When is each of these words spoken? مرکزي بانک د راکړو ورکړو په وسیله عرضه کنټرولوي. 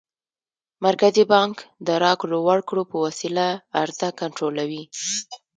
مرکزي 0.85 1.23
بانک 1.33 1.55
د 1.87 1.89
راکړو 2.03 2.37
ورکړو 2.49 2.81
په 2.91 2.97
وسیله 3.05 3.45
عرضه 3.81 4.07
کنټرولوي. 4.19 4.83